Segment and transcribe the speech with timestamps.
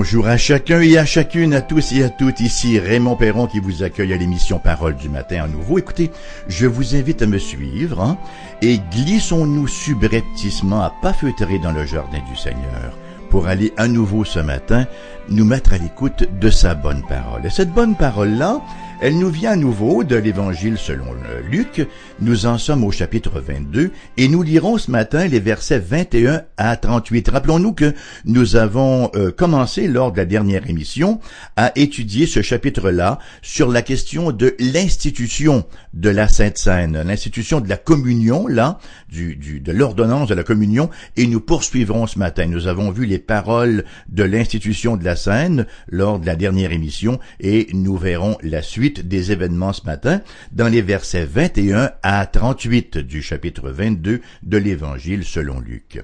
[0.00, 2.40] Bonjour à chacun et à chacune, à tous et à toutes.
[2.40, 5.78] Ici Raymond Perron qui vous accueille à l'émission Parole du matin à nouveau.
[5.78, 6.10] Écoutez,
[6.48, 8.16] je vous invite à me suivre hein,
[8.62, 12.96] et glissons-nous subrepticement à pas feutrer dans le jardin du Seigneur
[13.28, 14.86] pour aller à nouveau ce matin
[15.28, 17.44] nous mettre à l'écoute de sa bonne parole.
[17.44, 18.62] Et cette bonne parole-là,
[19.00, 21.06] elle nous vient à nouveau de l'Évangile selon
[21.50, 21.86] Luc.
[22.20, 26.76] Nous en sommes au chapitre 22 et nous lirons ce matin les versets 21 à
[26.76, 27.30] 38.
[27.30, 27.94] Rappelons-nous que
[28.26, 31.18] nous avons euh, commencé lors de la dernière émission
[31.56, 37.68] à étudier ce chapitre-là sur la question de l'institution de la Sainte Seine, l'institution de
[37.68, 42.46] la communion, là, du, du, de l'ordonnance de la communion, et nous poursuivrons ce matin.
[42.46, 47.18] Nous avons vu les paroles de l'institution de la Seine lors de la dernière émission
[47.40, 52.98] et nous verrons la suite des événements ce matin dans les versets 21 à 38
[52.98, 56.02] du chapitre 22 de l'Évangile selon Luc.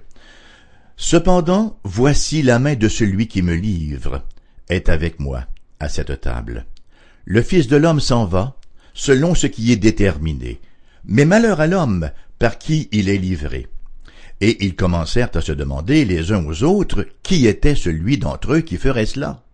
[0.97, 4.23] Cependant, voici la main de celui qui me livre
[4.69, 5.45] est avec moi
[5.79, 6.65] à cette table.
[7.25, 8.57] Le Fils de l'homme s'en va,
[8.95, 10.61] selon ce qui est déterminé.
[11.05, 13.67] Mais malheur à l'homme par qui il est livré.
[14.41, 18.61] Et ils commencèrent à se demander les uns aux autres qui était celui d'entre eux
[18.61, 19.46] qui ferait cela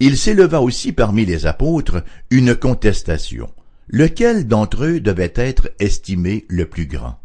[0.00, 3.50] il s'éleva aussi parmi les apôtres une contestation.
[3.88, 7.18] Lequel d'entre eux devait être estimé le plus grand?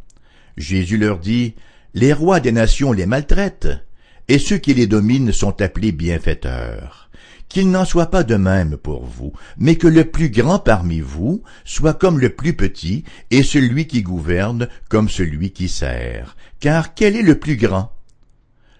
[0.58, 1.56] Jésus leur dit,
[1.94, 3.70] Les rois des nations les maltraitent,
[4.28, 7.10] et ceux qui les dominent sont appelés bienfaiteurs.
[7.50, 11.44] Qu'il n'en soit pas de même pour vous, mais que le plus grand parmi vous
[11.66, 16.38] soit comme le plus petit, et celui qui gouverne comme celui qui sert.
[16.62, 17.92] Car quel est le plus grand?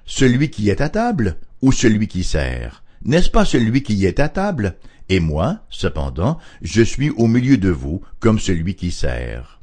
[0.06, 2.81] Celui qui est à table ou celui qui sert?
[3.04, 4.76] N'est-ce pas celui qui est à table?
[5.10, 9.60] Et moi, cependant, je suis au milieu de vous comme celui qui sert.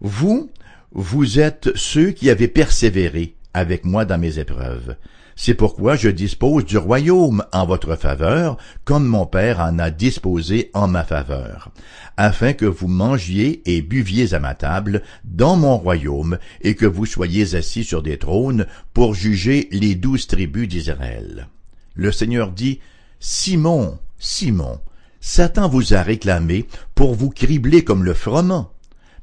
[0.00, 0.50] Vous,
[0.92, 4.96] vous êtes ceux qui avez persévéré avec moi dans mes épreuves.
[5.36, 10.70] C'est pourquoi je dispose du royaume en votre faveur, comme mon Père en a disposé
[10.74, 11.70] en ma faveur,
[12.18, 17.06] afin que vous mangiez et buviez à ma table dans mon royaume, et que vous
[17.06, 21.48] soyez assis sur des trônes pour juger les douze tribus d'Israël
[21.94, 22.80] le Seigneur dit,
[23.18, 24.80] Simon, Simon,
[25.20, 28.72] Satan vous a réclamé pour vous cribler comme le froment.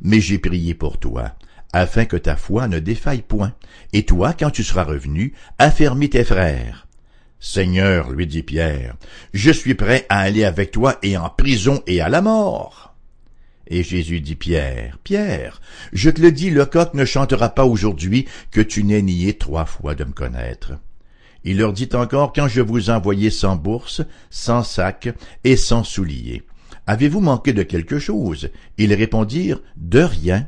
[0.02, 1.34] Mais j'ai prié pour toi,
[1.74, 3.54] afin que ta foi ne défaille point.
[3.94, 6.88] Et toi, quand tu seras revenu, affermis tes frères.
[7.40, 8.96] Seigneur, lui dit Pierre,
[9.34, 12.96] je suis prêt à aller avec toi et en prison et à la mort.
[13.68, 15.62] Et Jésus dit Pierre, Pierre,
[15.94, 19.66] je te le dis, le coq ne chantera pas aujourd'hui que tu n'aies nié trois
[19.66, 20.74] fois de me connaître.
[21.44, 25.10] Il leur dit encore, quand je vous envoyais sans bourse, sans sac
[25.44, 26.44] et sans souliers.
[26.86, 28.50] Avez-vous manqué de quelque chose?
[28.78, 30.48] Ils répondirent, de rien.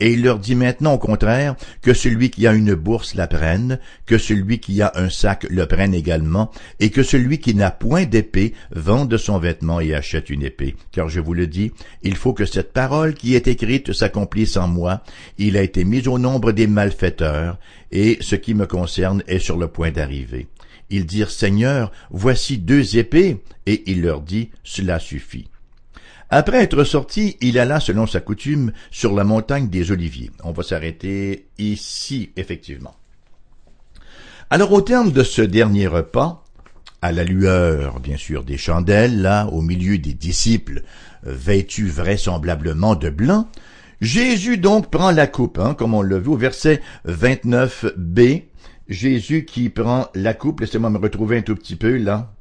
[0.00, 3.78] Et il leur dit maintenant au contraire que celui qui a une bourse la prenne,
[4.06, 8.04] que celui qui a un sac le prenne également, et que celui qui n'a point
[8.04, 10.74] d'épée vende son vêtement et achète une épée.
[10.90, 14.68] Car je vous le dis, il faut que cette parole qui est écrite s'accomplisse en
[14.68, 15.02] moi.
[15.38, 17.58] Il a été mis au nombre des malfaiteurs,
[17.90, 20.48] et ce qui me concerne est sur le point d'arriver.
[20.90, 25.48] Ils dirent Seigneur, voici deux épées, et il leur dit Cela suffit.
[26.34, 30.30] Après être sorti, il alla selon sa coutume sur la montagne des Oliviers.
[30.44, 32.94] On va s'arrêter ici, effectivement.
[34.48, 36.42] Alors au terme de ce dernier repas,
[37.02, 40.84] à la lueur, bien sûr, des chandelles, là, au milieu des disciples,
[41.22, 43.46] vêtus vraisemblablement de blanc,
[44.00, 48.44] Jésus donc prend la coupe, hein, comme on l'a vu au verset 29b.
[48.88, 52.32] Jésus qui prend la coupe, laissez-moi me retrouver un tout petit peu là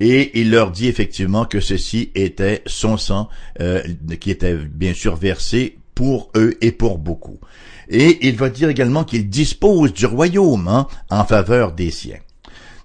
[0.00, 3.28] et il leur dit effectivement que ceci était son sang
[3.60, 3.82] euh,
[4.20, 7.38] qui était bien sûr versé pour eux et pour beaucoup.
[7.88, 12.18] Et il va dire également qu'il dispose du royaume hein, en faveur des siens.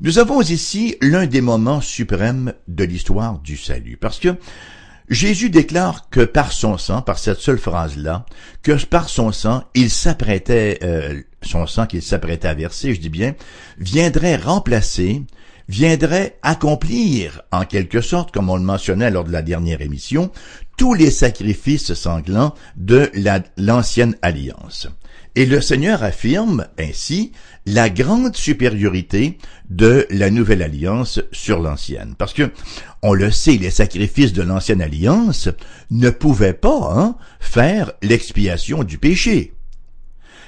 [0.01, 4.35] Nous avons ici l'un des moments suprêmes de l'histoire du salut, parce que
[5.09, 8.25] Jésus déclare que par son sang, par cette seule phrase-là,
[8.61, 13.09] que par son sang, il s'apprêtait, euh, son sang qu'il s'apprêtait à verser, je dis
[13.09, 13.33] bien,
[13.77, 15.23] viendrait remplacer
[15.67, 20.31] viendrait accomplir, en quelque sorte, comme on le mentionnait lors de la dernière émission,
[20.77, 23.11] tous les sacrifices sanglants de
[23.57, 24.87] l'ancienne alliance.
[25.35, 27.31] Et le Seigneur affirme ainsi
[27.65, 29.37] la grande supériorité
[29.69, 32.15] de la nouvelle alliance sur l'ancienne.
[32.17, 32.51] Parce que,
[33.03, 35.49] on le sait, les sacrifices de l'ancienne alliance
[35.91, 39.53] ne pouvaient pas hein, faire l'expiation du péché.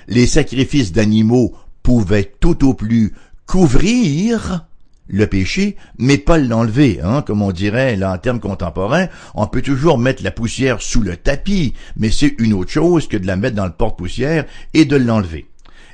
[0.08, 3.14] Les sacrifices d'animaux pouvaient tout au plus
[3.46, 4.69] couvrir
[5.10, 9.08] le péché, mais pas l'enlever, hein, comme on dirait là en termes contemporains.
[9.34, 13.18] On peut toujours mettre la poussière sous le tapis, mais c'est une autre chose que
[13.18, 15.48] de la mettre dans le porte-poussière et de l'enlever.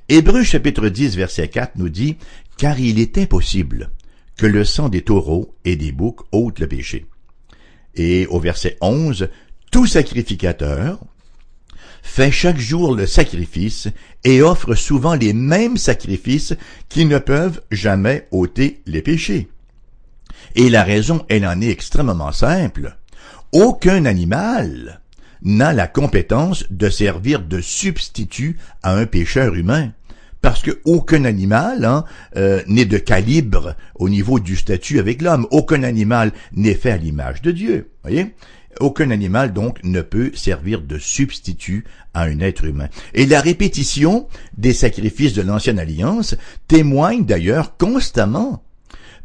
[0.09, 2.17] Hébreu chapitre 10 verset 4 nous dit
[2.57, 3.89] car il est impossible
[4.37, 7.05] que le sang des taureaux et des boucs ôte le péché.
[7.95, 9.29] Et au verset 11,
[9.71, 10.99] tout sacrificateur
[12.05, 13.89] fait chaque jour le sacrifice
[14.23, 16.53] et offre souvent les mêmes sacrifices
[16.87, 19.49] qui ne peuvent jamais ôter les péchés.
[20.55, 22.95] Et la raison, elle en est extrêmement simple.
[23.51, 25.01] Aucun animal
[25.41, 29.91] n'a la compétence de servir de substitut à un pécheur humain
[30.41, 32.05] parce que aucun animal hein,
[32.37, 35.47] euh, n'est de calibre au niveau du statut avec l'homme.
[35.49, 37.89] Aucun animal n'est fait à l'image de Dieu.
[38.79, 42.89] Aucun animal donc ne peut servir de substitut à un être humain.
[43.13, 44.27] Et la répétition
[44.57, 46.35] des sacrifices de l'ancienne alliance
[46.67, 48.63] témoigne d'ailleurs constamment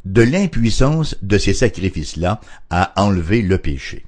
[0.05, 4.05] de l'impuissance de ces sacrifices-là à enlever le péché.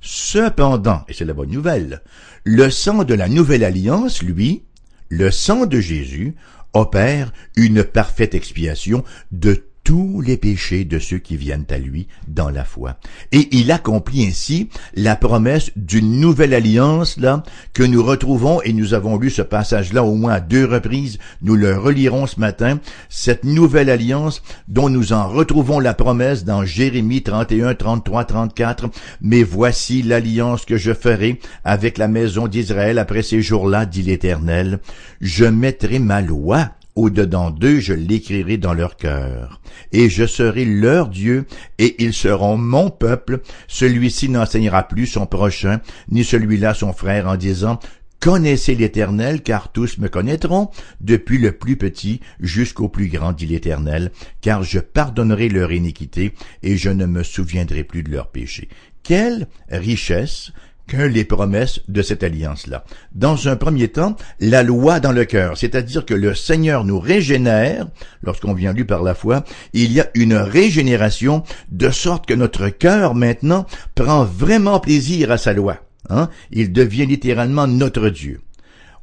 [0.00, 2.02] Cependant, et c'est la bonne nouvelle,
[2.44, 4.62] le sang de la nouvelle alliance, lui,
[5.08, 6.34] le sang de Jésus,
[6.74, 12.48] opère une parfaite expiation de tous les péchés de ceux qui viennent à lui dans
[12.48, 12.96] la foi.
[13.32, 17.42] Et il accomplit ainsi la promesse d'une nouvelle alliance là
[17.74, 21.18] que nous retrouvons et nous avons lu ce passage là au moins à deux reprises.
[21.42, 22.80] Nous le relirons ce matin.
[23.10, 28.88] Cette nouvelle alliance dont nous en retrouvons la promesse dans Jérémie 31, 33, 34.
[29.20, 34.80] Mais voici l'alliance que je ferai avec la maison d'Israël après ces jours-là, dit l'Éternel.
[35.20, 39.60] Je mettrai ma loi au-dedans d'eux, je l'écrirai dans leur cœur.
[39.92, 41.46] Et je serai leur Dieu,
[41.78, 43.40] et ils seront mon peuple.
[43.68, 45.80] Celui-ci n'enseignera plus son prochain,
[46.10, 47.78] ni celui-là son frère, en disant,
[48.20, 50.70] Connaissez l'Éternel, car tous me connaîtront,
[51.02, 56.32] depuis le plus petit jusqu'au plus grand, dit l'Éternel, car je pardonnerai leur iniquité,
[56.62, 58.70] et je ne me souviendrai plus de leurs péchés.
[59.02, 60.52] Quelle richesse
[60.86, 62.84] que les promesses de cette alliance-là.
[63.14, 67.86] Dans un premier temps, la loi dans le cœur, c'est-à-dire que le Seigneur nous régénère,
[68.22, 72.68] lorsqu'on vient lui par la foi, il y a une régénération de sorte que notre
[72.68, 75.78] cœur maintenant prend vraiment plaisir à sa loi.
[76.10, 76.28] Hein?
[76.50, 78.40] Il devient littéralement notre Dieu.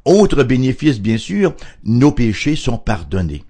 [0.04, 3.44] Autre bénéfice, bien sûr, nos péchés sont pardonnés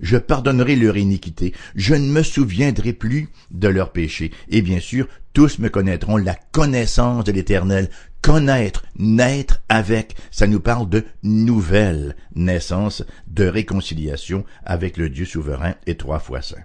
[0.00, 4.30] je pardonnerai leur iniquité, je ne me souviendrai plus de leurs péchés.
[4.48, 7.90] Et bien sûr, tous me connaîtront la connaissance de l'Éternel.
[8.22, 15.74] Connaître, naître avec, ça nous parle de nouvelle naissance, de réconciliation avec le Dieu souverain
[15.86, 16.64] et trois fois saint.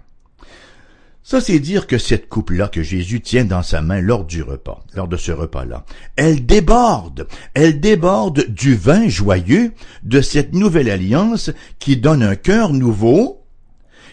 [1.22, 4.82] Ça, c'est dire que cette coupe-là que Jésus tient dans sa main lors du repas,
[4.94, 5.84] lors de ce repas-là,
[6.16, 9.72] elle déborde, elle déborde du vin joyeux
[10.02, 13.42] de cette nouvelle alliance qui donne un cœur nouveau,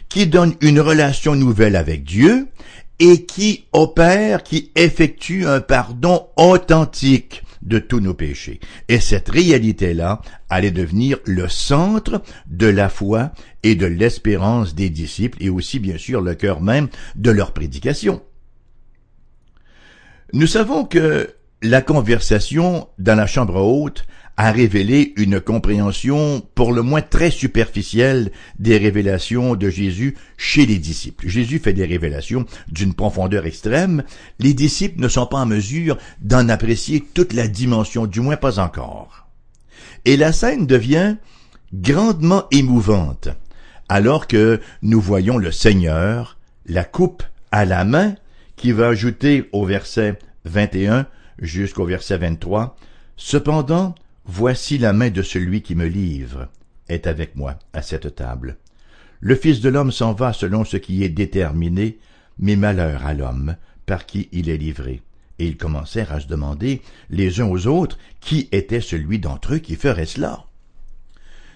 [0.10, 2.48] qui donne une relation nouvelle avec Dieu
[3.00, 8.60] et qui opère, qui effectue un pardon authentique de tous nos péchés.
[8.88, 13.32] Et cette réalité-là allait devenir le centre de la foi
[13.64, 18.22] et de l'espérance des disciples et aussi bien sûr le cœur même de leur prédication.
[20.34, 24.06] Nous savons que la conversation dans la chambre haute
[24.38, 30.78] a révélé une compréhension pour le moins très superficielle des révélations de Jésus chez les
[30.78, 31.28] disciples.
[31.28, 34.04] Jésus fait des révélations d'une profondeur extrême.
[34.40, 38.60] Les disciples ne sont pas en mesure d'en apprécier toute la dimension, du moins pas
[38.60, 39.28] encore.
[40.06, 41.16] Et la scène devient
[41.74, 43.30] grandement émouvante,
[43.90, 48.16] alors que nous voyons le Seigneur, la coupe à la main,
[48.56, 51.08] qui va ajouter au verset 21
[51.40, 52.78] jusqu'au verset 23,
[53.18, 53.96] Cependant,
[54.30, 56.50] Voici la main de celui qui me livre
[56.90, 58.58] est avec moi à cette table.
[59.22, 61.98] Le Fils de l'homme s'en va selon ce qui est déterminé,
[62.38, 63.56] mais malheur à l'homme
[63.86, 65.02] par qui il est livré.
[65.40, 69.60] Et ils commencèrent à se demander les uns aux autres qui était celui d'entre eux
[69.60, 70.44] qui ferait cela.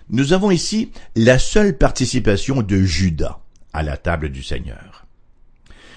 [0.09, 3.39] Nous avons ici la seule participation de Judas
[3.73, 5.05] à la table du Seigneur.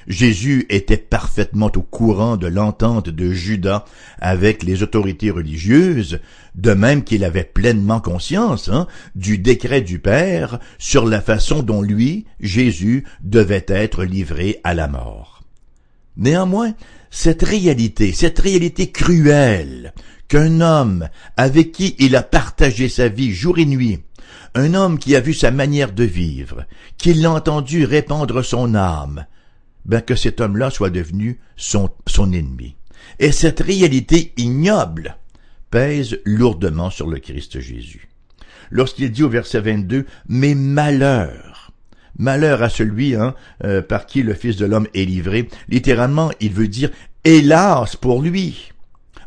[0.06, 3.84] Jésus était parfaitement au courant de l'entente de Judas
[4.20, 6.20] avec les autorités religieuses,
[6.54, 11.82] de même qu'il avait pleinement conscience hein, du décret du Père sur la façon dont
[11.82, 15.42] lui, Jésus, devait être livré à la mort.
[16.16, 16.74] Néanmoins,
[17.10, 19.92] cette réalité, cette réalité cruelle,
[20.28, 24.00] qu'un homme avec qui il a partagé sa vie jour et nuit,
[24.54, 26.64] un homme qui a vu sa manière de vivre,
[26.98, 29.26] qui l'a entendu répandre son âme,
[29.84, 31.90] ben que cet homme-là soit devenu son,
[32.32, 32.76] ennemi.
[33.18, 35.16] Et cette réalité ignoble
[35.70, 38.08] pèse lourdement sur le Christ Jésus.
[38.70, 41.72] Lorsqu'il dit au verset 22, Mais malheur,
[42.18, 46.52] malheur à celui hein, euh, par qui le Fils de l'homme est livré, littéralement, il
[46.52, 46.90] veut dire
[47.24, 48.73] hélas pour lui.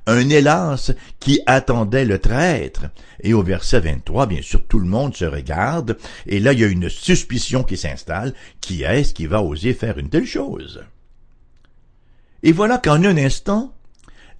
[0.07, 2.85] Un hélas qui attendait le traître.
[3.21, 6.63] Et au verset 23, bien sûr, tout le monde se regarde, et là, il y
[6.63, 8.33] a une suspicion qui s'installe.
[8.61, 10.83] Qui est-ce qui va oser faire une telle chose?
[12.41, 13.73] Et voilà qu'en un instant,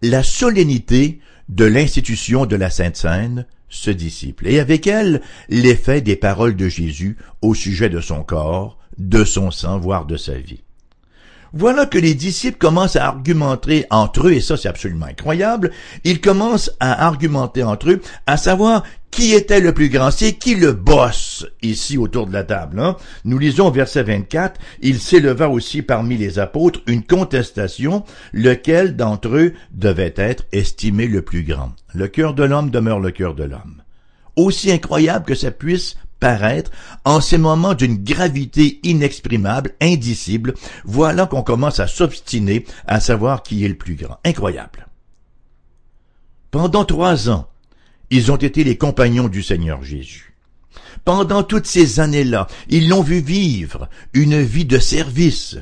[0.02, 1.20] la solennité
[1.50, 6.70] de l'institution de la Sainte Seine se dissipe, et avec elle l'effet des paroles de
[6.70, 10.64] Jésus au sujet de son corps, de son sang, voire de sa vie.
[11.54, 15.72] Voilà que les disciples commencent à argumenter entre eux, et ça c'est absolument incroyable,
[16.04, 20.56] ils commencent à argumenter entre eux, à savoir qui était le plus grand, c'est qui
[20.56, 22.80] le boss ici autour de la table.
[22.80, 22.98] Hein?
[23.26, 29.54] Nous lisons verset 24, il s'éleva aussi parmi les apôtres une contestation, lequel d'entre eux
[29.72, 31.72] devait être estimé le plus grand.
[31.94, 33.82] Le cœur de l'homme demeure le cœur de l'homme.
[34.36, 36.72] Aussi incroyable que ça puisse paraître
[37.06, 40.54] en ces moments d'une gravité inexprimable, indicible,
[40.86, 44.18] voilà qu'on commence à s'obstiner à savoir qui est le plus grand.
[44.26, 44.88] Incroyable.
[46.52, 47.50] Pendant trois ans,
[48.10, 50.34] ils ont été les compagnons du Seigneur Jésus.
[51.06, 55.58] Pendant toutes ces années-là, ils l'ont vu vivre une vie de service.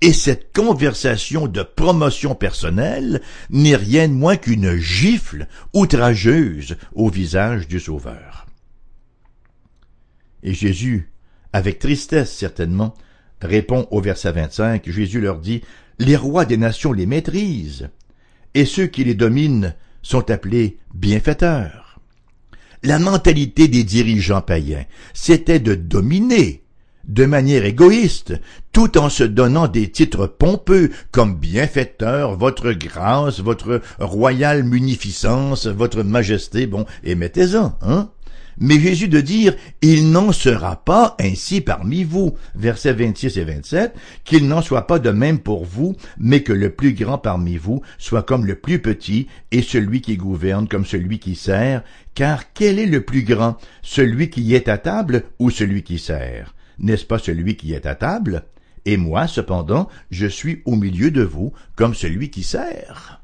[0.00, 7.68] Et cette conversation de promotion personnelle n'est rien de moins qu'une gifle outrageuse au visage
[7.68, 8.33] du Sauveur.
[10.44, 11.10] Et Jésus,
[11.52, 12.94] avec tristesse certainement,
[13.40, 15.62] répond au verset 25, Jésus leur dit,
[15.98, 17.88] Les rois des nations les maîtrisent,
[18.52, 21.98] et ceux qui les dominent sont appelés bienfaiteurs.
[22.82, 24.84] La mentalité des dirigeants païens,
[25.14, 26.64] c'était de dominer
[27.08, 28.34] de manière égoïste,
[28.72, 36.02] tout en se donnant des titres pompeux comme bienfaiteur, votre grâce, votre royale munificence, votre
[36.02, 38.10] majesté, bon, et mettez-en, hein?
[38.58, 43.94] Mais Jésus de dire, il n'en sera pas ainsi parmi vous, versets 26 et 27,
[44.24, 47.82] qu'il n'en soit pas de même pour vous, mais que le plus grand parmi vous
[47.98, 51.82] soit comme le plus petit, et celui qui gouverne comme celui qui sert,
[52.14, 56.54] car quel est le plus grand, celui qui est à table ou celui qui sert?
[56.78, 58.44] N'est-ce pas celui qui est à table?
[58.84, 63.22] Et moi, cependant, je suis au milieu de vous comme celui qui sert.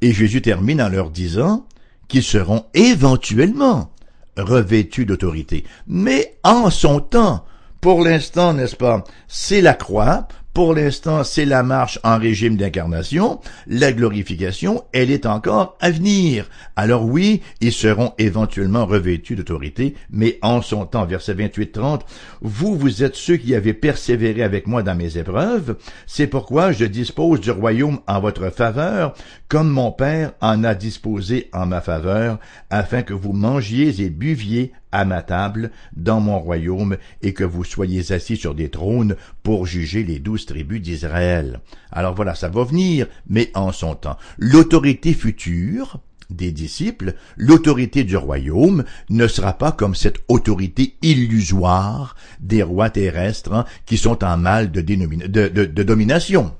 [0.00, 1.66] Et Jésus termine en leur disant,
[2.12, 3.90] qui seront éventuellement
[4.36, 5.64] revêtus d'autorité.
[5.86, 7.46] Mais en son temps,
[7.80, 13.40] pour l'instant, n'est-ce pas, c'est la croix, pour l'instant, c'est la marche en régime d'incarnation.
[13.66, 16.50] La glorification, elle est encore à venir.
[16.76, 22.00] Alors oui, ils seront éventuellement revêtus d'autorité, mais en son temps, verset 28-30,
[22.42, 25.76] vous, vous êtes ceux qui avez persévéré avec moi dans mes épreuves.
[26.06, 29.14] C'est pourquoi je dispose du royaume en votre faveur,
[29.48, 34.72] comme mon Père en a disposé en ma faveur, afin que vous mangiez et buviez
[34.92, 39.66] à ma table dans mon royaume et que vous soyez assis sur des trônes pour
[39.66, 41.60] juger les douze tribus d'Israël.
[41.90, 44.18] Alors voilà, ça va venir, mais en son temps.
[44.38, 45.98] L'autorité future
[46.30, 53.52] des disciples, l'autorité du royaume ne sera pas comme cette autorité illusoire des rois terrestres
[53.52, 56.54] hein, qui sont en mal de, de domination.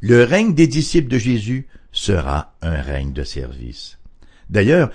[0.00, 3.98] Le règne des disciples de Jésus sera un règne de service.
[4.50, 4.90] D'ailleurs,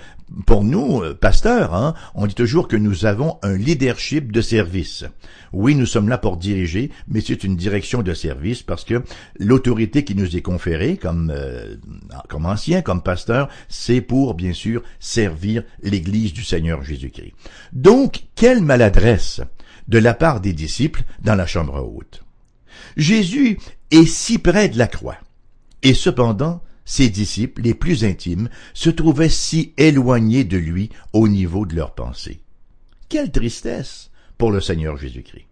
[0.46, 5.04] pour nous, euh, pasteurs, hein, on dit toujours que nous avons un leadership de service.
[5.52, 9.02] Oui, nous sommes là pour diriger, mais c'est une direction de service parce que
[9.38, 11.76] l'autorité qui nous est conférée comme euh,
[12.28, 17.32] comme ancien, comme pasteur, c'est pour bien sûr servir l'Église du Seigneur Jésus-Christ.
[17.72, 19.40] Donc, quelle maladresse
[19.88, 22.22] de la part des disciples dans la chambre haute.
[22.96, 23.58] Jésus
[23.90, 25.16] est si près de la croix,
[25.82, 31.66] et cependant ses disciples les plus intimes se trouvaient si éloignés de lui au niveau
[31.66, 32.40] de leurs pensées.
[33.10, 35.47] Quelle tristesse pour le Seigneur Jésus-Christ.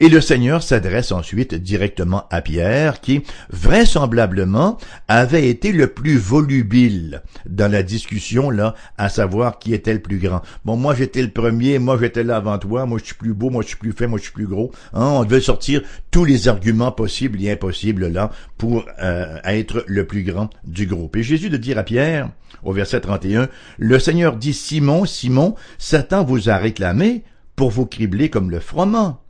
[0.00, 7.22] Et le Seigneur s'adresse ensuite directement à Pierre, qui, vraisemblablement, avait été le plus volubile
[7.46, 10.42] dans la discussion, là, à savoir qui était le plus grand.
[10.64, 13.50] Bon, moi j'étais le premier, moi j'étais là avant toi, moi je suis plus beau,
[13.50, 14.72] moi je suis plus fait, moi je suis plus gros.
[14.92, 20.06] Hein, on devait sortir tous les arguments possibles et impossibles, là, pour euh, être le
[20.06, 21.16] plus grand du groupe.
[21.16, 22.30] Et Jésus de dire à Pierre,
[22.62, 23.48] au verset 31,
[23.78, 27.24] le Seigneur dit, Simon, Simon, Satan vous a réclamé
[27.56, 29.23] pour vous cribler comme le froment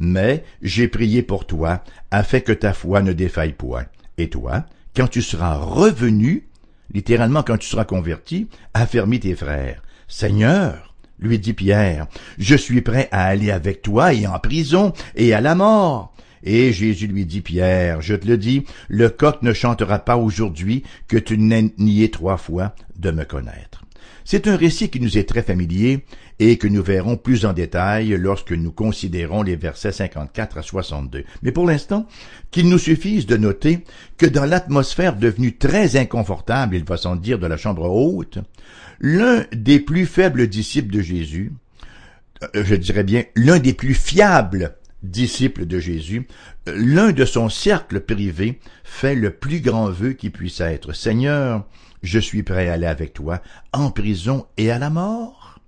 [0.00, 3.86] mais j'ai prié pour toi, afin que ta foi ne défaille point.
[4.18, 4.64] Et toi,
[4.96, 6.48] quand tu seras revenu,
[6.92, 9.82] littéralement quand tu seras converti, affermis tes frères.
[10.08, 15.32] Seigneur, lui dit Pierre, je suis prêt à aller avec toi et en prison et
[15.34, 16.12] à la mort.
[16.42, 20.84] Et Jésus lui dit, Pierre, je te le dis, le coq ne chantera pas aujourd'hui
[21.06, 23.79] que tu n'aies nié trois fois de me connaître.
[24.24, 26.04] C'est un récit qui nous est très familier
[26.38, 31.24] et que nous verrons plus en détail lorsque nous considérons les versets 54 à 62.
[31.42, 32.06] Mais pour l'instant,
[32.50, 33.84] qu'il nous suffise de noter
[34.16, 38.38] que dans l'atmosphère devenue très inconfortable, il va sans dire, de la chambre haute,
[39.00, 41.52] l'un des plus faibles disciples de Jésus,
[42.54, 46.26] euh, je dirais bien l'un des plus fiables disciples de Jésus,
[46.68, 50.92] euh, l'un de son cercle privé fait le plus grand vœu qui puisse être.
[50.92, 51.66] Seigneur,
[52.02, 53.42] je suis prêt à aller avec toi
[53.72, 55.58] en prison et à la mort.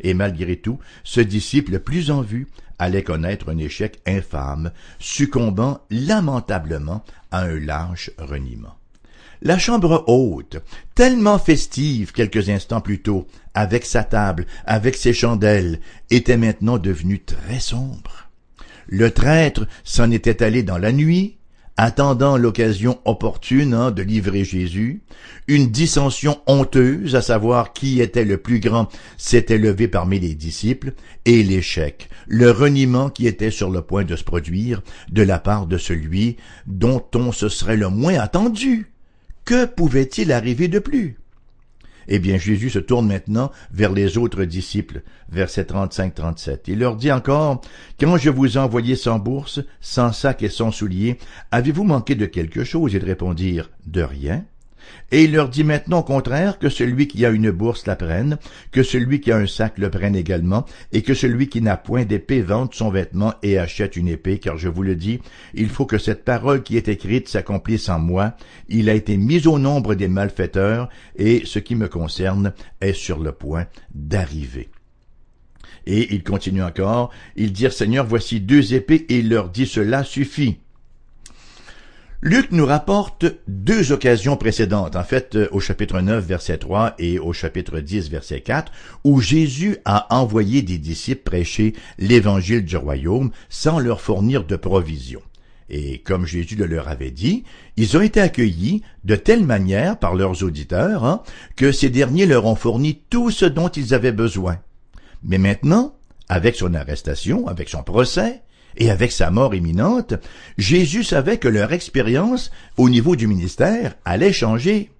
[0.00, 7.04] Et malgré tout, ce disciple plus en vue allait connaître un échec infâme, succombant lamentablement
[7.30, 8.76] à un lâche reniement.
[9.42, 10.56] La chambre haute,
[10.94, 15.80] tellement festive quelques instants plus tôt, avec sa table, avec ses chandelles,
[16.10, 18.28] était maintenant devenue très sombre.
[18.86, 21.36] Le traître s'en était allé dans la nuit,
[21.76, 25.02] attendant l'occasion opportune hein, de livrer Jésus,
[25.48, 30.92] une dissension honteuse, à savoir qui était le plus grand, s'était levé parmi les disciples,
[31.24, 35.66] et l'échec, le reniement qui était sur le point de se produire de la part
[35.66, 38.92] de celui dont on se serait le moins attendu.
[39.44, 41.18] Que pouvait-il arriver de plus?
[42.08, 46.60] Eh bien, Jésus se tourne maintenant vers les autres disciples, versets 35-37.
[46.68, 47.60] Il leur dit encore,
[47.98, 51.18] Quand je vous ai envoyé sans bourse, sans sac et sans souliers,
[51.50, 52.92] avez-vous manqué de quelque chose?
[52.92, 54.44] Ils répondirent, De rien.
[55.10, 58.38] Et il leur dit maintenant au contraire que celui qui a une bourse la prenne,
[58.72, 62.04] que celui qui a un sac le prenne également, et que celui qui n'a point
[62.04, 65.20] d'épée vende son vêtement et achète une épée, car je vous le dis,
[65.54, 68.34] il faut que cette parole qui est écrite s'accomplisse en moi.
[68.68, 73.20] Il a été mis au nombre des malfaiteurs, et ce qui me concerne est sur
[73.20, 74.68] le point d'arriver.
[75.86, 80.02] Et il continue encore, ils dirent Seigneur, voici deux épées, et il leur dit cela
[80.02, 80.58] suffit.
[82.26, 87.18] Luc nous rapporte deux occasions précédentes, en fait euh, au chapitre 9 verset 3 et
[87.18, 88.72] au chapitre 10 verset 4,
[89.04, 95.20] où Jésus a envoyé des disciples prêcher l'évangile du royaume sans leur fournir de provisions.
[95.68, 97.44] Et comme Jésus le leur avait dit,
[97.76, 101.22] ils ont été accueillis de telle manière par leurs auditeurs hein,
[101.56, 104.60] que ces derniers leur ont fourni tout ce dont ils avaient besoin.
[105.22, 105.94] Mais maintenant,
[106.30, 108.40] avec son arrestation, avec son procès,
[108.76, 110.14] et avec sa mort imminente,
[110.58, 114.90] Jésus savait que leur expérience au niveau du ministère allait changer.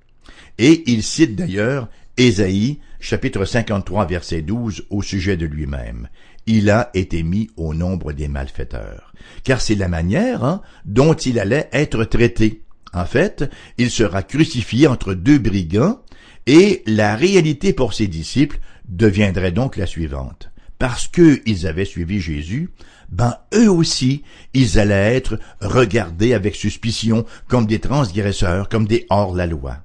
[0.58, 6.08] Et il cite d'ailleurs Ésaïe, chapitre 53, verset 12, au sujet de lui-même.
[6.46, 9.12] Il a été mis au nombre des malfaiteurs.
[9.42, 12.62] Car c'est la manière hein, dont il allait être traité.
[12.92, 16.00] En fait, il sera crucifié entre deux brigands,
[16.46, 20.50] et la réalité pour ses disciples deviendrait donc la suivante.
[20.78, 22.70] Parce qu'ils avaient suivi Jésus,
[23.10, 29.78] ben eux aussi, ils allaient être regardés avec suspicion comme des transgresseurs, comme des hors-la-loi.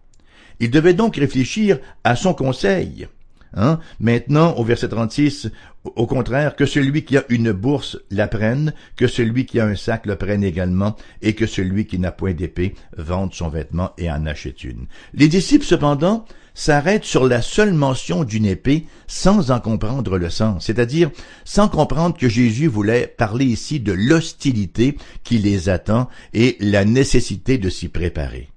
[0.59, 3.07] Il devait donc réfléchir à son conseil.
[3.53, 3.79] Hein?
[3.99, 5.49] Maintenant, au verset 36,
[5.83, 9.75] au contraire, que celui qui a une bourse la prenne, que celui qui a un
[9.75, 14.11] sac le prenne également, et que celui qui n'a point d'épée vende son vêtement et
[14.11, 14.85] en achète une.
[15.13, 16.25] Les disciples, cependant,
[16.59, 21.09] s'arrêtent sur la seule mention d'une épée sans en comprendre le sens, c'est-à-dire
[21.45, 27.57] sans comprendre que Jésus voulait parler ici de l'hostilité qui les attend et la nécessité
[27.57, 28.49] de s'y préparer.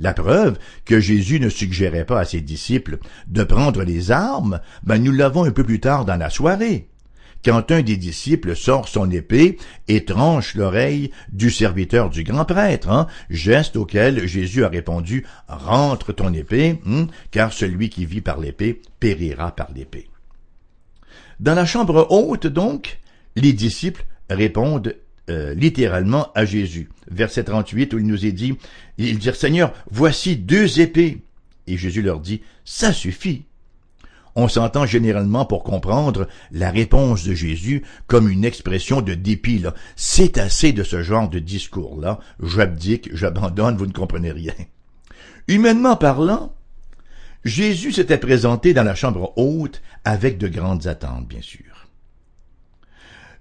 [0.00, 4.96] La preuve que Jésus ne suggérait pas à ses disciples de prendre les armes, ben
[5.02, 6.88] nous l'avons un peu plus tard dans la soirée
[7.44, 12.88] quand un des disciples sort son épée et tranche l'oreille du serviteur du grand prêtre,
[12.90, 18.40] hein, geste auquel Jésus a répondu Rentre ton épée, hein, car celui qui vit par
[18.40, 20.08] l'épée périra par l'épée.
[21.40, 23.00] Dans la chambre haute, donc,
[23.36, 24.94] les disciples répondent
[25.30, 26.88] euh, littéralement à Jésus.
[27.10, 28.54] Verset 38 où il nous est dit,
[28.98, 31.22] ils dirent Seigneur, voici deux épées.
[31.66, 33.44] Et Jésus leur dit, ça suffit
[34.36, 39.62] on s'entend généralement pour comprendre la réponse de Jésus comme une expression de dépit.
[39.96, 42.18] C'est assez de ce genre de discours-là.
[42.42, 44.54] J'abdique, j'abandonne, vous ne comprenez rien.
[45.46, 46.54] Humainement parlant,
[47.44, 51.88] Jésus s'était présenté dans la chambre haute avec de grandes attentes, bien sûr.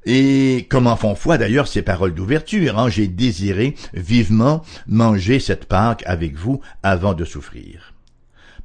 [0.05, 2.89] Et comment font foi d'ailleurs ces paroles d'ouverture, hein?
[2.89, 7.92] j'ai désiré vivement manger cette Pâque avec vous avant de souffrir.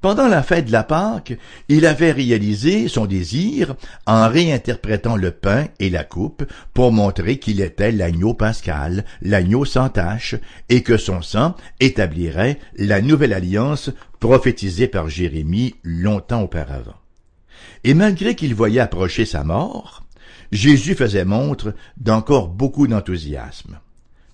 [0.01, 1.37] Pendant la fête de la Pâque,
[1.69, 3.75] il avait réalisé son désir
[4.07, 9.89] en réinterprétant le pain et la coupe pour montrer qu'il était l'agneau pascal, l'agneau sans
[9.89, 10.37] tache,
[10.69, 16.97] et que son sang établirait la nouvelle alliance prophétisée par Jérémie longtemps auparavant.
[17.83, 20.05] Et malgré qu'il voyait approcher sa mort,
[20.53, 23.81] Jésus faisait montre d'encore beaucoup d'enthousiasme.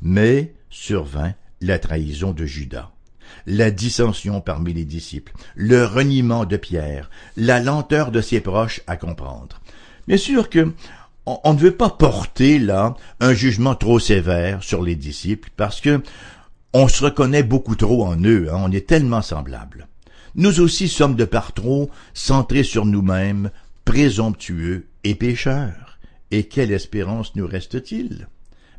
[0.03, 2.94] Mais survint la trahison de Judas.
[3.47, 8.97] La dissension parmi les disciples, le reniement de Pierre, la lenteur de ses proches à
[8.97, 9.61] comprendre.
[10.07, 10.73] Bien sûr que
[11.27, 16.03] on, ne veut pas porter là un jugement trop sévère sur les disciples parce que
[16.75, 19.87] on se reconnaît beaucoup trop en eux, hein, on est tellement semblables.
[20.35, 23.51] Nous aussi sommes de part trop centrés sur nous-mêmes,
[23.85, 25.99] présomptueux et pécheurs.
[26.31, 28.27] Et quelle espérance nous reste-t-il?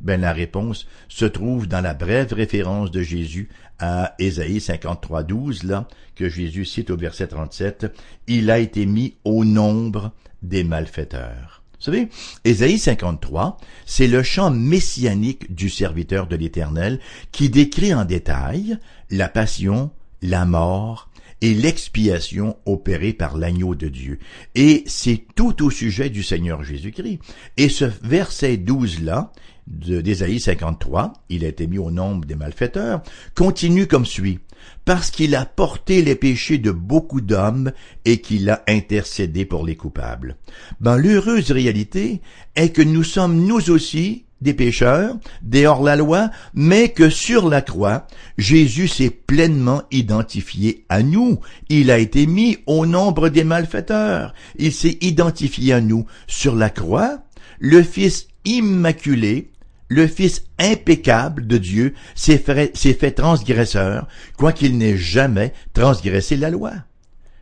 [0.02, 5.64] Ben, la réponse se trouve dans la brève référence de Jésus à Ésaïe 53, 12,
[5.64, 7.88] là, que Jésus cite au verset 37.
[8.28, 11.64] Il a été mis au nombre des malfaiteurs.
[11.80, 12.08] Vous savez,
[12.46, 17.00] Ésaïe 53, c'est le chant messianique du serviteur de l'Éternel
[17.32, 18.78] qui décrit en détail
[19.12, 21.10] la passion, la mort
[21.42, 24.20] et l'expiation opérée par l'agneau de Dieu.
[24.56, 27.20] Et c'est tout au sujet du Seigneur Jésus-Christ.
[27.58, 29.32] Et ce verset 12-là,
[29.68, 33.02] d'Ésaïe 53, il a été mis au nombre des malfaiteurs,
[33.34, 34.40] continue comme suit.
[34.84, 37.72] Parce qu'il a porté les péchés de beaucoup d'hommes
[38.04, 40.38] et qu'il a intercédé pour les coupables.
[40.80, 42.22] Ben, l'heureuse réalité
[42.56, 48.08] est que nous sommes nous aussi des pécheurs, des hors-la-loi, mais que sur la croix,
[48.38, 51.40] Jésus s'est pleinement identifié à nous.
[51.70, 54.34] Il a été mis au nombre des malfaiteurs.
[54.58, 56.06] Il s'est identifié à nous.
[56.28, 57.20] Sur la croix,
[57.60, 59.52] le Fils immaculé
[59.88, 66.74] le Fils impeccable de Dieu s'est fait, transgresseur, quoiqu'il n'ait jamais transgressé la loi.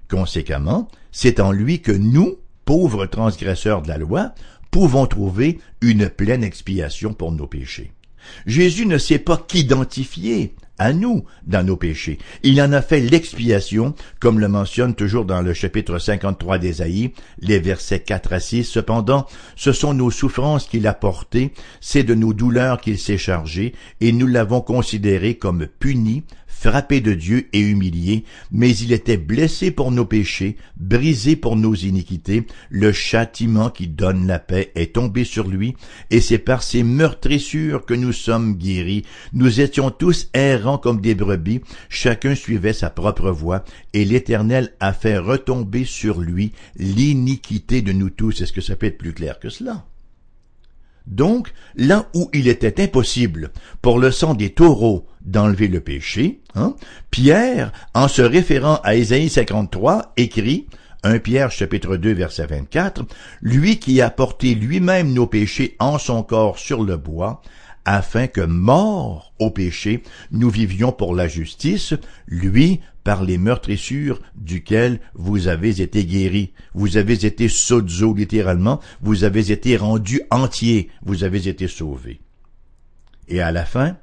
[0.10, 4.34] Conséquemment, c'est en lui que nous, pauvres transgresseurs de la loi,
[4.72, 7.92] pouvons trouver une pleine expiation pour nos péchés.
[8.46, 12.18] Jésus ne s'est pas qu'identifié à nous dans nos péchés.
[12.42, 17.60] Il en a fait l'expiation, comme le mentionne toujours dans le chapitre 53 d'Ésaïe, les
[17.60, 18.64] versets 4 à 6.
[18.64, 23.74] Cependant, ce sont nos souffrances qu'il a portées, c'est de nos douleurs qu'il s'est chargé,
[24.02, 26.24] et nous l'avons considéré comme puni,
[26.64, 31.76] frappé de Dieu et humilié, mais il était blessé pour nos péchés, brisé pour nos
[31.76, 35.76] iniquités, le châtiment qui donne la paix est tombé sur lui,
[36.10, 39.04] et c'est par ses meurtrissures que nous sommes guéris.
[39.34, 44.94] Nous étions tous errants comme des brebis, chacun suivait sa propre voie, et l'Éternel a
[44.94, 48.42] fait retomber sur lui l'iniquité de nous tous.
[48.42, 49.86] Est-ce que ça peut être plus clair que cela?
[51.08, 56.76] Donc, là où il était impossible pour le sang des taureaux d'enlever le péché, hein,
[57.12, 60.68] Pierre, en se référant à Ésaïe 53, écrit
[61.04, 63.04] 1 Pierre chapitre 2 verset 24,
[63.42, 67.42] lui qui a porté lui-même nos péchés en son corps sur le bois,
[67.86, 71.94] afin que, mort au péché, nous vivions pour la justice,
[72.28, 76.54] lui, par les meurtrissures duquel vous avez été guéris.
[76.74, 82.22] Vous avez été sozo, littéralement, vous avez été rendu entier, vous avez été sauvé.
[83.28, 83.98] Et à la fin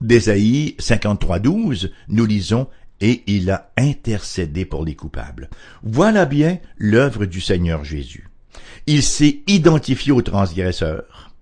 [0.00, 2.68] d'Ésaïe 53.12, nous lisons
[3.00, 5.50] et il a intercédé pour les coupables.
[5.82, 8.28] Voilà bien l'œuvre du Seigneur Jésus.
[8.86, 11.32] Il s'est identifié aux transgresseurs,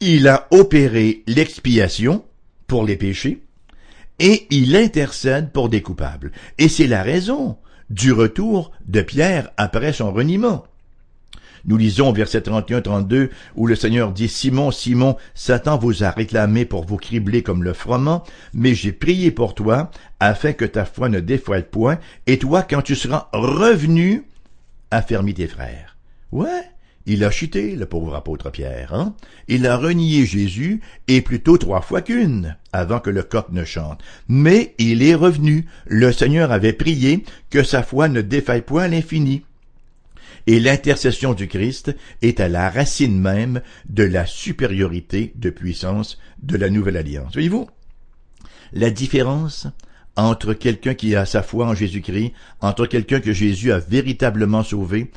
[0.00, 2.24] il a opéré l'expiation
[2.66, 3.42] pour les péchés
[4.20, 6.30] et il intercède pour des coupables.
[6.58, 7.56] Et c'est la raison
[7.88, 10.64] du retour de Pierre après son reniement.
[11.64, 16.84] Nous lisons verset 31-32 où le Seigneur dit Simon, Simon, Satan vous a réclamé pour
[16.84, 18.22] vous cribler comme le froment,
[18.54, 22.82] mais j'ai prié pour toi afin que ta foi ne défoile point, et toi, quand
[22.82, 24.24] tu seras revenu,
[24.90, 25.96] affermis tes frères.
[26.32, 26.69] Ouais,
[27.06, 29.14] il a chuté, le pauvre apôtre Pierre, hein?
[29.48, 34.02] Il a renié Jésus, et plutôt trois fois qu'une, avant que le coq ne chante.
[34.28, 35.66] Mais il est revenu.
[35.86, 39.44] Le Seigneur avait prié que sa foi ne défaille point à l'infini.
[40.46, 46.56] Et l'intercession du Christ est à la racine même de la supériorité de puissance de
[46.56, 47.32] la nouvelle alliance.
[47.32, 47.68] Voyez-vous?
[48.72, 49.66] La différence
[50.16, 55.10] entre quelqu'un qui a sa foi en Jésus-Christ, entre quelqu'un que Jésus a véritablement sauvé,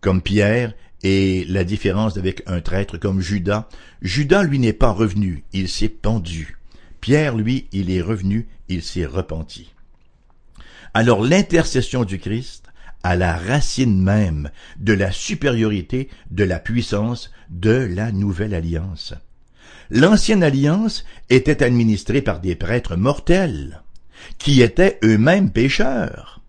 [0.00, 3.68] comme Pierre, et la différence avec un traître comme Judas,
[4.02, 6.58] Judas, lui, n'est pas revenu, il s'est pendu.
[7.00, 9.72] Pierre, lui, il est revenu, il s'est repenti.
[10.92, 12.66] Alors l'intercession du Christ
[13.02, 19.14] à la racine même de la supériorité, de la puissance de la nouvelle alliance.
[19.90, 23.82] L'ancienne alliance était administrée par des prêtres mortels,
[24.38, 26.39] qui étaient eux-mêmes pécheurs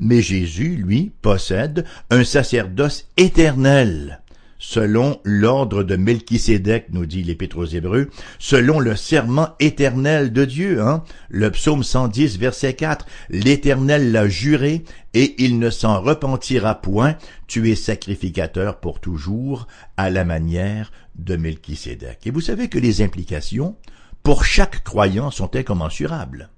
[0.00, 4.20] mais Jésus, lui, possède un sacerdoce éternel,
[4.58, 10.82] selon l'ordre de Melchisédek, nous dit l'Épître aux Hébreux, selon le serment éternel de Dieu,
[10.82, 11.04] hein?
[11.28, 14.84] Le psaume 110, verset 4, l'Éternel l'a juré,
[15.14, 21.36] et il ne s'en repentira point, tu es sacrificateur pour toujours, à la manière de
[21.36, 22.26] Melchisédek.
[22.26, 23.76] Et vous savez que les implications,
[24.22, 26.50] pour chaque croyant, sont incommensurables.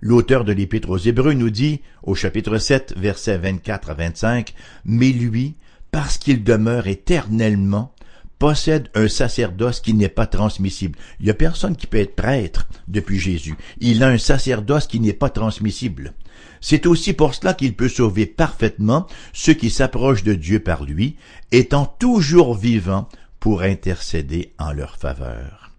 [0.00, 5.10] L'auteur de l'Épître aux Hébreux nous dit, au chapitre 7, versets 24 à 25, Mais
[5.10, 5.54] lui,
[5.90, 7.92] parce qu'il demeure éternellement,
[8.38, 10.98] possède un sacerdoce qui n'est pas transmissible.
[11.18, 13.56] Il n'y a personne qui peut être prêtre depuis Jésus.
[13.80, 16.14] Il a un sacerdoce qui n'est pas transmissible.
[16.60, 21.16] C'est aussi pour cela qu'il peut sauver parfaitement ceux qui s'approchent de Dieu par lui,
[21.52, 23.08] étant toujours vivant
[23.40, 25.72] pour intercéder en leur faveur.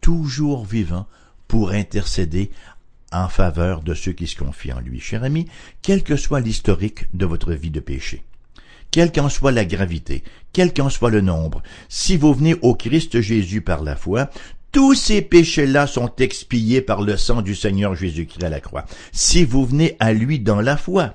[0.00, 1.06] Toujours vivant
[1.48, 2.50] pour intercéder
[3.12, 5.00] en faveur de ceux qui se confient en lui.
[5.00, 5.46] Cher ami,
[5.82, 8.24] quel que soit l'historique de votre vie de péché,
[8.90, 13.20] quelle qu'en soit la gravité, quel qu'en soit le nombre, si vous venez au Christ
[13.20, 14.30] Jésus par la foi,
[14.72, 18.84] tous ces péchés-là sont expiés par le sang du Seigneur Jésus-Christ à la croix.
[19.12, 21.14] Si vous venez à lui dans la foi,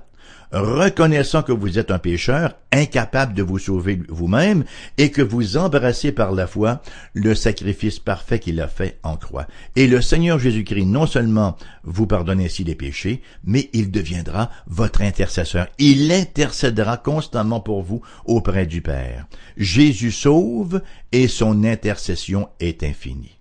[0.52, 4.64] reconnaissant que vous êtes un pécheur, incapable de vous sauver vous-même,
[4.98, 6.82] et que vous embrassez par la foi
[7.14, 9.48] le sacrifice parfait qu'il a fait en croix.
[9.76, 15.02] Et le Seigneur Jésus-Christ non seulement vous pardonne ainsi les péchés, mais il deviendra votre
[15.02, 15.68] intercesseur.
[15.78, 19.28] Il intercédera constamment pour vous auprès du Père.
[19.58, 23.38] Jésus sauve et son intercession est infinie.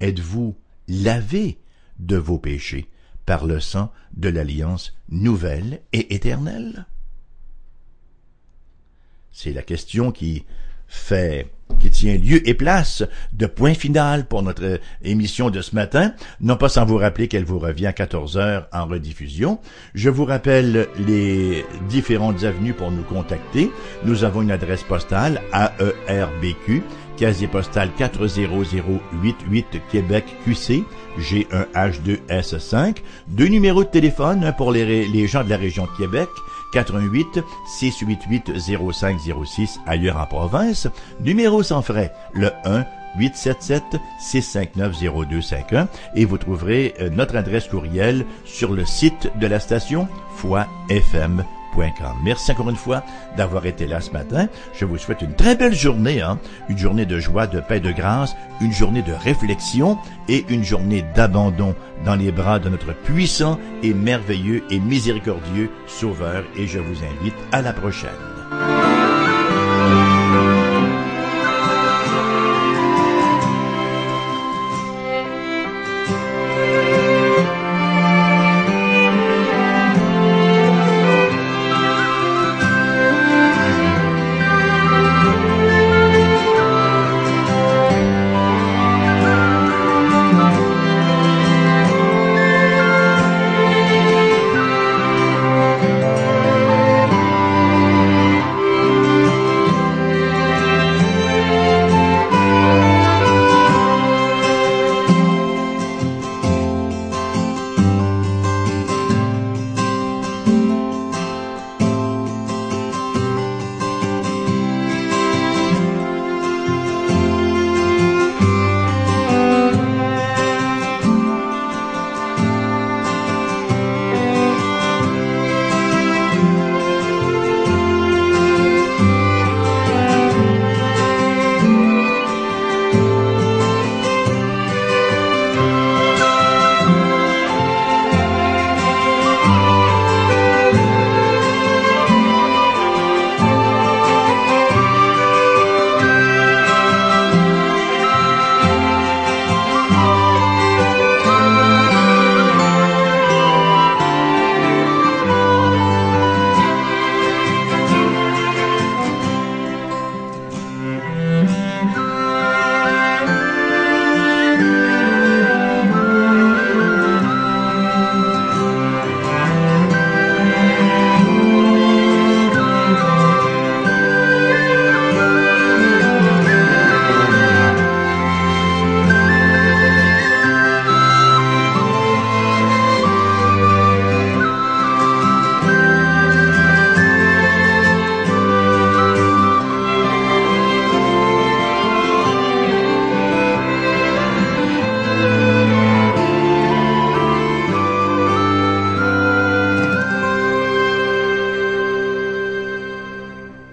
[0.00, 0.56] Êtes-vous
[0.88, 1.58] lavé
[1.98, 2.88] de vos péchés?
[3.30, 6.86] Par le sang de l'alliance nouvelle et éternelle?
[9.30, 10.44] C'est la question qui
[10.88, 11.46] fait
[11.78, 16.56] qui tient lieu et place de point final pour notre émission de ce matin, non
[16.56, 19.60] pas sans vous rappeler qu'elle vous revient à 14 heures en rediffusion.
[19.94, 23.70] Je vous rappelle les différentes avenues pour nous contacter.
[24.04, 26.82] Nous avons une adresse postale AERBQ,
[27.16, 30.82] casier postal 40088 Québec QC,
[31.20, 32.96] G1H2S5,
[33.28, 36.28] deux numéros de téléphone, pour les, gens de la région de Québec,
[36.72, 40.88] 88 688 0506 ailleurs en province,
[41.20, 42.84] numéro sans frais, le 1
[43.18, 43.82] 877
[44.20, 50.06] 659 0251 et vous trouverez euh, notre adresse courriel sur le site de la station
[50.36, 51.44] Foi FM
[52.22, 53.02] Merci encore une fois
[53.36, 54.48] d'avoir été là ce matin.
[54.74, 56.38] Je vous souhaite une très belle journée, hein?
[56.68, 61.04] une journée de joie, de paix, de grâce, une journée de réflexion et une journée
[61.14, 66.44] d'abandon dans les bras de notre puissant et merveilleux et miséricordieux Sauveur.
[66.56, 68.29] Et je vous invite à la prochaine.